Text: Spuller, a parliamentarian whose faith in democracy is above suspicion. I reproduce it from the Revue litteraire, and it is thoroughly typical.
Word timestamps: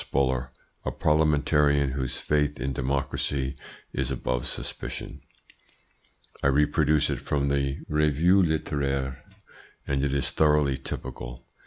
Spuller, 0.01 0.49
a 0.83 0.89
parliamentarian 0.89 1.91
whose 1.91 2.19
faith 2.19 2.59
in 2.59 2.73
democracy 2.73 3.55
is 3.93 4.09
above 4.09 4.47
suspicion. 4.47 5.21
I 6.41 6.47
reproduce 6.47 7.11
it 7.11 7.21
from 7.21 7.49
the 7.49 7.81
Revue 7.87 8.41
litteraire, 8.41 9.17
and 9.85 10.01
it 10.03 10.11
is 10.11 10.31
thoroughly 10.31 10.79
typical. 10.79 11.45